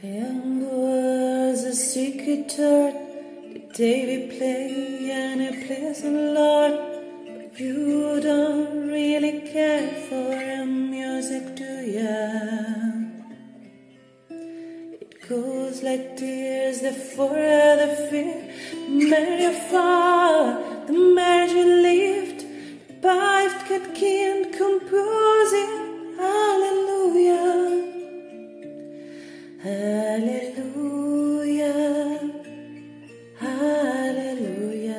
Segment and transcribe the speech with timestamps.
[0.00, 6.70] And was a secret chord that David play and it plays a lot.
[7.26, 12.30] But you don't really care for music, do ya?
[15.00, 16.92] It goes like tears the
[18.08, 18.36] fear,
[18.88, 22.27] made you fall, the marriage you lived,
[29.60, 31.50] Hallelujah.
[33.40, 34.94] Hallelujah.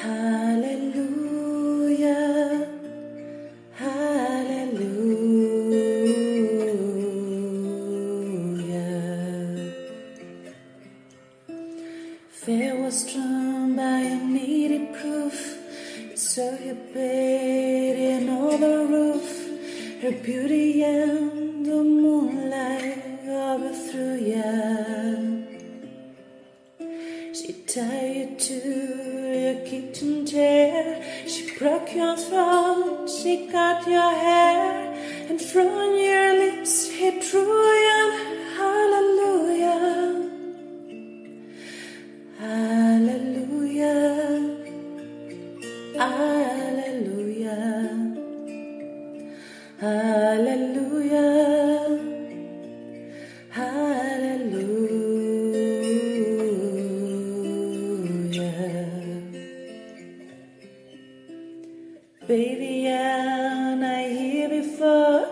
[0.00, 1.12] Hallelujah.
[3.74, 4.72] Hallelujah.
[12.30, 15.58] Fair was drawn by a needy proof.
[16.14, 19.41] So you paid in all the roof.
[20.02, 24.50] Her beauty and the moonlight overthrew ya.
[27.32, 28.56] She tied you to
[29.44, 31.00] your kitchen chair.
[31.28, 33.08] She broke your throat.
[33.08, 34.92] She cut your hair.
[35.30, 35.81] And from
[49.82, 51.18] Hallelujah.
[53.50, 54.52] Hallelujah.
[62.28, 65.26] Baby, and I here before.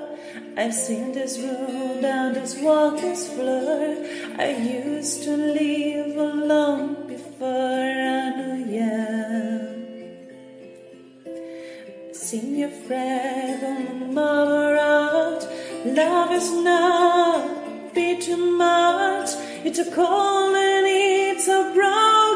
[0.56, 4.05] I've seen this room down this walk, this floor.
[4.37, 7.06] I used to live alone
[12.31, 15.48] Seen your the mom around.
[15.84, 19.31] Love is not be too much.
[19.65, 22.30] It's a cold and it's a broken.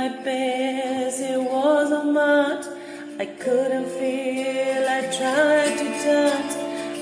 [0.00, 2.60] my best, it was a mud.
[3.18, 6.52] I couldn't feel, I tried to touch.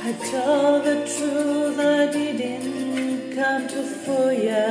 [0.09, 4.69] I told the truth, I didn't come to fool ya.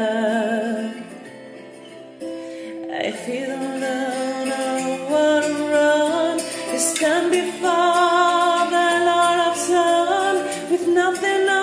[3.06, 4.78] I feel alone, I
[5.12, 6.36] wanna run.
[6.76, 10.36] I stand before the Lord of Sun
[10.72, 11.57] with nothing.